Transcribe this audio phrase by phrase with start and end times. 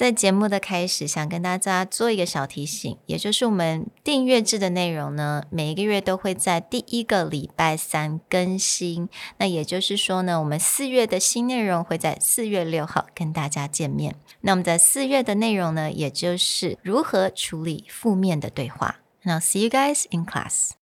[0.00, 9.10] 在节目的开始，想跟大家做一个小提醒，也就是我们订阅制的内容呢，每一个月都会在第一个礼拜三更新。
[9.36, 14.16] 那也就是说呢，我们四月的新内容会在四月六号跟大家见面。
[14.40, 19.00] 那我们在四月的内容呢，也就是如何处理负面的对话。
[19.24, 20.79] Now see you guys in class.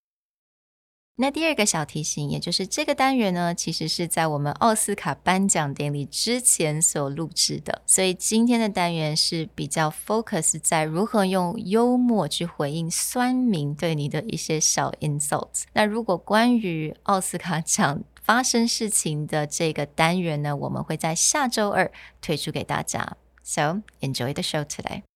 [1.21, 15.65] 那第二个小提醒，也就是这个单元呢，其实是在我们奥斯卡颁奖典礼之前所录制的，所以今天的单元是比较 focus 在如何用幽默去回应酸民对你的一些小 insults。
[15.73, 21.91] 那如果关于奥斯卡奖发生事情的这个单元呢，我们会在下周二
[22.21, 23.17] 推出给大家。
[23.43, 25.08] So enjoy the show today.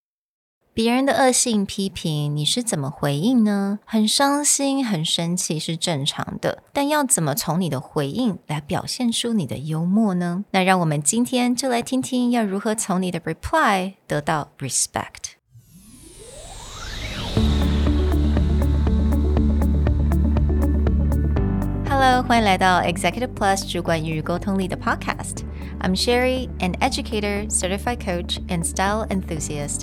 [0.74, 3.78] 别人的恶性批评，你是怎么回应呢？
[3.84, 10.46] 很伤心、很生气是正常的，但要怎么从你的回应来表现出你的幽默呢？
[10.52, 15.34] 那让我们今天就来听听，要如何从你的 reply 得到 respect。
[21.86, 25.44] Hello，欢迎来到 Executive Plus 主管与沟通力的 Podcast。
[25.80, 29.82] I'm Sherry, an educator, certified coach, and style enthusiast.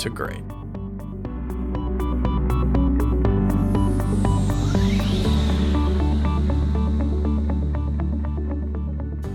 [0.00, 0.42] to great.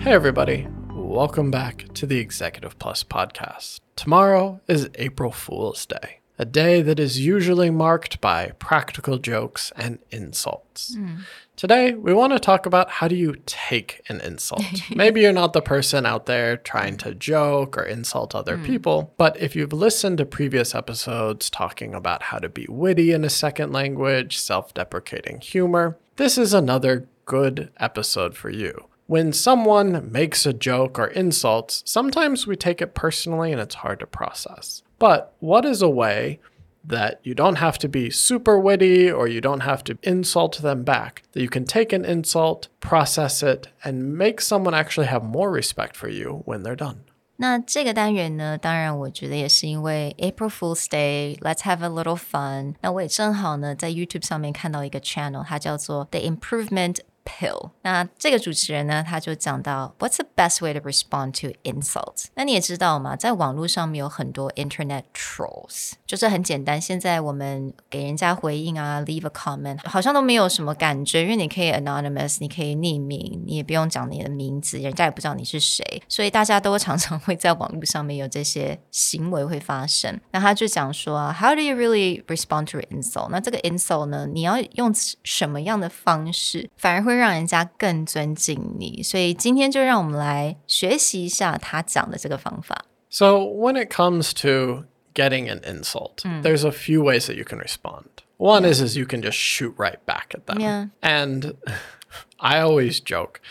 [0.02, 0.68] Hey, everybody.
[0.90, 3.80] Welcome back to the Executive Plus podcast.
[3.96, 10.00] Tomorrow is April Fool's Day a day that is usually marked by practical jokes and
[10.12, 10.96] insults.
[10.96, 11.20] Mm.
[11.56, 14.64] Today, we want to talk about how do you take an insult.
[14.96, 18.66] Maybe you're not the person out there trying to joke or insult other mm.
[18.66, 23.24] people, but if you've listened to previous episodes talking about how to be witty in
[23.24, 28.88] a second language, self deprecating humor, this is another good episode for you.
[29.08, 34.00] When someone makes a joke or insults, sometimes we take it personally and it's hard
[34.00, 34.82] to process.
[34.99, 36.39] But what is a way
[36.87, 40.83] that you don't have to be super witty or you don't have to insult them
[40.83, 45.51] back, that you can take an insult, process it, and make someone actually have more
[45.51, 47.05] respect for you when they're done?
[47.37, 52.75] 那这个单元呢，当然我觉得也是因为 April Fool's Day，Let's have a little fun。
[52.83, 57.72] 那我也正好呢在 YouTube 上面看到一个 channel，它叫做 The Improvement pill。
[57.82, 62.26] 那这个主持人呢，他就讲到，What's the best way to respond to insults？
[62.36, 66.80] 那你也知道嘛，在网络上面有很多 internet trolls，就是很简单。
[66.80, 80.20] 现在我们给人家回应啊，leave a comment，好像都没有什么感觉，因为你可以 anonymous，你可以匿名，你也不用讲你的名字，人家也不知道你是谁，所以大家都常常会在网络上面有这些行为会发生。
[80.32, 83.30] 那他就讲说啊，How do you really respond to insult？
[83.30, 84.94] 那这个 insult 呢，你要用
[85.24, 92.87] 什么样的方式，反而会会让人家更尊敬你，所以今天就让我们来学习一下他讲的这个方法。
[93.11, 96.43] So when it comes to getting an insult, mm.
[96.43, 98.07] there's a few ways that you can respond.
[98.39, 98.73] One yeah.
[98.73, 100.59] is is you can just shoot right back at them.
[100.59, 100.87] Yeah.
[101.03, 101.57] And
[102.39, 103.43] I always joke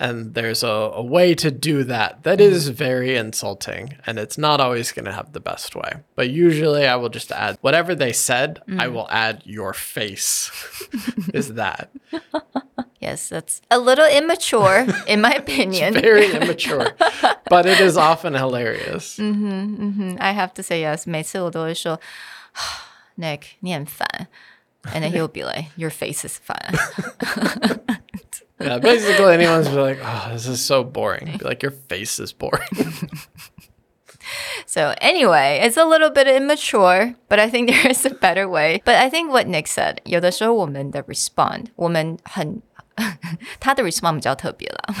[0.00, 2.50] and there's a, a way to do that that mm.
[2.50, 6.86] is very insulting and it's not always going to have the best way but usually
[6.86, 8.80] i will just add whatever they said mm.
[8.80, 10.50] i will add your face
[11.34, 11.90] is that
[13.04, 16.92] yes that's a little immature in my opinion very immature
[17.48, 20.16] but it is often hilarious mm-hmm, mm-hmm.
[20.20, 22.00] i have to say yes 每次我都会说
[23.18, 24.28] nick 你很烦
[24.94, 26.56] and then he'll be like your face is fun
[28.60, 31.38] yeah, basically anyone's be like, oh, this is so boring.
[31.38, 32.68] Be like, your face is boring.
[34.66, 38.82] so anyway, it's a little bit immature, but I think there is a better way.
[38.84, 42.60] But I think what Nick said, 有的时候我们的 respond，我们很
[43.59, 44.95] 他的 response 比较特别啦，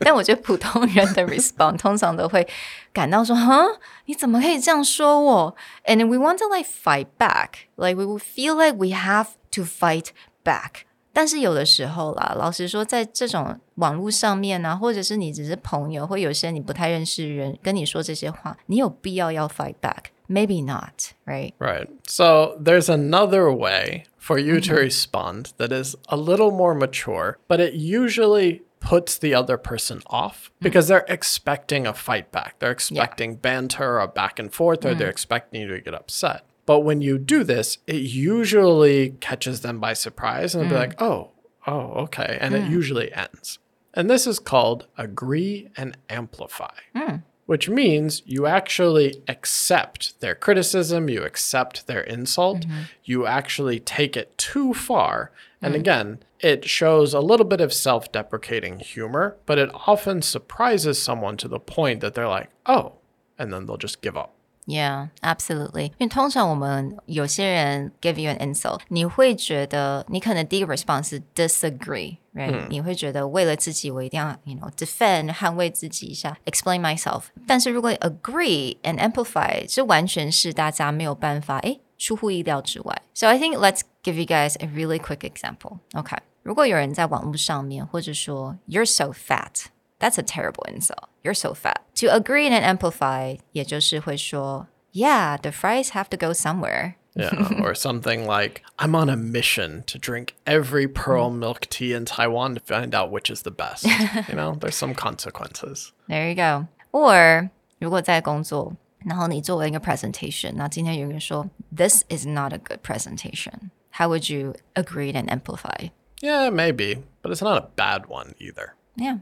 [0.00, 2.46] 但我觉得普通人的 response 通常都会
[2.92, 3.64] 感到说，哈，
[4.06, 10.06] 你怎么可以这样说我？And we want to like fight back, like we will feel like we have to fight
[10.42, 10.84] back.
[11.12, 20.04] 但是有的时候啦，老实说，在这种网络上面啊，或者是你只是朋友，或有些你不太认识人跟你说这些话，你有必要要 fight back?
[20.32, 21.54] Maybe not, right?
[21.58, 21.88] Right.
[22.06, 24.80] So there's another way for you to mm-hmm.
[24.80, 30.44] respond that is a little more mature, but it usually puts the other person off
[30.44, 30.64] mm-hmm.
[30.64, 32.58] because they're expecting a fight back.
[32.58, 35.10] They're expecting banter or back and forth, or they're mm-hmm.
[35.10, 36.44] expecting you to get upset.
[36.64, 40.88] But when you do this, it usually catches them by surprise and they'll be mm.
[40.88, 41.32] like, oh,
[41.66, 42.38] oh, okay.
[42.40, 42.70] And it mm.
[42.70, 43.58] usually ends.
[43.94, 47.22] And this is called agree and amplify, mm.
[47.46, 52.82] Which means you actually accept their criticism, you accept their insult, mm-hmm.
[53.04, 55.32] you actually take it too far.
[55.60, 55.80] And mm-hmm.
[55.80, 61.36] again, it shows a little bit of self deprecating humor, but it often surprises someone
[61.38, 62.94] to the point that they're like, oh,
[63.38, 64.34] and then they'll just give up.
[64.65, 65.85] Yeah, absolutely.
[65.91, 77.27] 因为通常我们有些人 give you an insult，你会觉得你可能第一个 response 是 disagree，right？、你会觉得为了自己，我一定要，you know defend 捍卫自己一下，explain myself。
[77.47, 83.01] 但是如果 agree and amplify，这完全是大家没有办法诶出乎意料之外。
[83.13, 85.77] So I think let's give you guys a really quick example.
[85.93, 91.05] OK，如果有人在网络上面或者说 you're so fat。That's a terrible insult.
[91.23, 91.81] You're so fat.
[91.95, 96.95] To agree and amplify, 也就是会说, yeah, the fries have to go somewhere.
[97.15, 97.31] Yeah,
[97.63, 102.53] or something like, I'm on a mission to drink every pearl milk tea in Taiwan
[102.53, 103.85] to find out which is the best.
[104.29, 105.93] you know, there's some consequences.
[106.07, 106.67] There you go.
[106.91, 107.49] Or
[107.79, 113.71] 如果在工作，然后你作为一个 presentation，那今天有人说 This is not a good presentation.
[113.93, 115.89] How would you agree and amplify?
[116.21, 118.75] Yeah, maybe, but it's not a bad one either.
[118.95, 119.21] Yeah.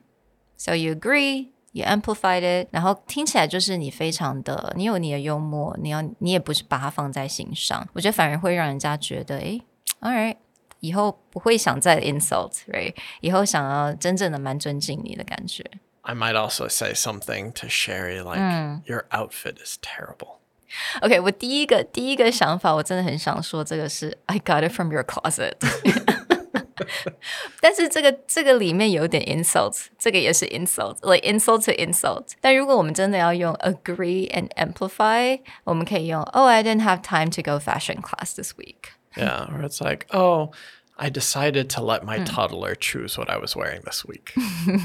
[0.57, 9.61] So you agree, you amplified it，然后听起来就是你非常的，你有你的幽默，你要你也不是把它放在心上，我觉得反而会让人家觉得，诶
[9.99, 10.37] a l right，
[10.79, 12.93] 以后不会想再 insult，right？
[13.21, 15.63] 以后想要真正的蛮尊敬你的感觉。
[16.01, 18.39] I might also say something to Sherry like,
[18.85, 20.37] Your outfit is terrible.
[21.01, 25.53] OK，我第一个第一个想法，我真的很想说，这个是 I got it from your closet 。
[27.61, 32.31] 但是这个这个里面有点 insult，这个也是 insult，like insult to insult。
[32.41, 38.91] 但如果我们真的要用 agree and amplify，我们可以用 Oh, I didn't have time to go fashion class this week。
[39.15, 40.51] Yeah, or it's like, Oh,
[40.97, 44.33] I decided to let my toddler choose what I was wearing this week.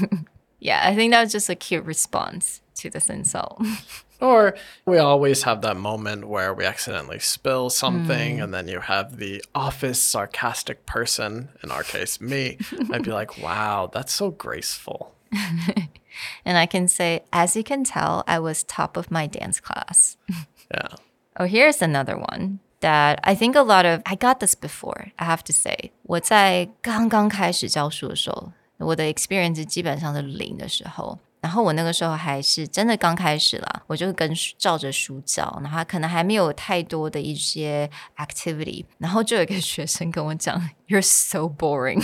[0.59, 3.61] Yeah, I think that's just a cute response to this insult.
[4.19, 4.55] Or
[4.85, 9.43] we always have that moment where we accidentally spill something, and then you have the
[9.55, 12.59] office sarcastic person, in our case, me.
[12.91, 15.15] I'd be like, wow, that's so graceful.
[16.45, 20.17] And I can say, as you can tell, I was top of my dance class.
[20.69, 20.95] Yeah.
[21.39, 25.13] Oh, here's another one that I think a lot of I got this before.
[25.17, 31.17] I have to say，我在刚刚开始教书的时候，我的 experience 基本上是零的时候。
[31.45, 42.03] 然后我那个时候还是真的刚开始啦，我就跟照着书教，然后可能还没有太多的一些 activity，然后就有一个学生跟我讲，You're so boring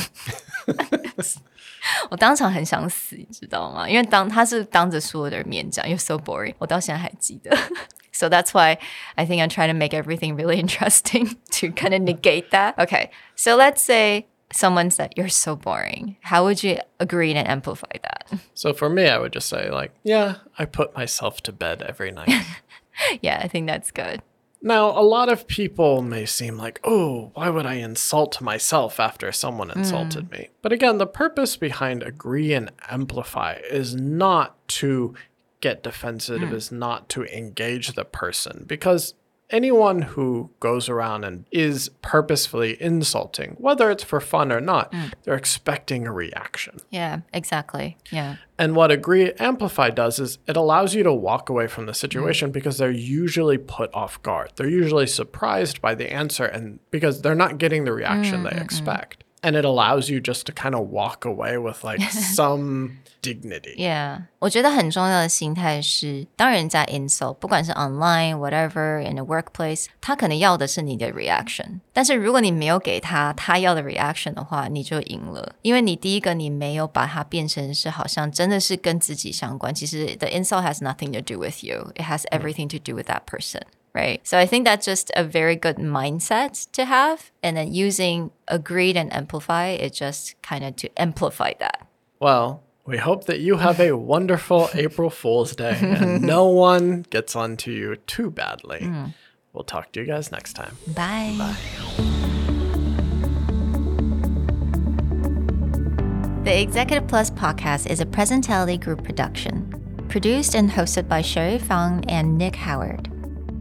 [2.10, 3.88] 。我当场很想死，你知道吗？
[3.88, 7.56] 因为当他是当着所有的人面讲，You're so boring，我到现在还记得。
[8.12, 8.80] So that's why
[9.14, 12.74] I think I'm trying to make everything really interesting to kind of negate that.
[12.78, 16.17] Okay, so let's say someone said, You're so boring.
[16.21, 18.41] How would you agree and amplify that?
[18.55, 22.11] So for me, I would just say, like, yeah, I put myself to bed every
[22.11, 22.31] night.
[23.21, 24.23] Yeah, I think that's good.
[24.61, 29.33] Now, a lot of people may seem like, oh, why would I insult myself after
[29.33, 29.81] someone hmm.
[29.81, 30.51] insulted me?
[30.63, 35.15] But again, the purpose behind agree and amplify is not to
[35.61, 36.55] get defensive, hmm.
[36.55, 39.15] is not to engage the person, because
[39.53, 45.13] anyone who goes around and is purposefully insulting, whether it's for fun or not, mm.
[45.23, 46.79] they're expecting a reaction.
[46.91, 47.97] Yeah, exactly.
[48.11, 48.37] Yeah.
[48.59, 52.51] And what Agree Amplify does is it allows you to walk away from the situation
[52.51, 52.53] mm.
[52.53, 54.53] because they're usually put off guard.
[54.57, 58.61] They're usually surprised by the answer and because they're not getting the reaction mm, they
[58.61, 63.76] expect And it allows you just to kind of walk away with like some dignity.
[63.78, 81.22] Yeah，我觉得很重要的心态是，当人家 insult，不管是 online whatever in a workplace，他可能要的是你的 reaction，但是如果你没有给他他要的 reaction 的话，你就赢了，因为你第一个你没有把它变成是好像真的是跟自己相关，其实 the insult has nothing to
[81.22, 83.62] do with you，it has everything to do with that person。
[83.95, 84.27] Right?
[84.27, 87.31] So I think that's just a very good mindset to have.
[87.43, 91.87] And then using agreed and amplify, it just kind of to amplify that.
[92.21, 97.37] Well, we hope that you have a wonderful April Fool's Day and no one gets
[97.37, 98.81] onto you too badly.
[98.81, 99.07] Hmm.
[99.53, 100.77] We'll talk to you guys next time.
[100.95, 101.57] Bye.
[106.45, 112.05] The Executive Plus podcast is a Presentality Group production, produced and hosted by Sherry Fang
[112.09, 113.12] and Nick Howard.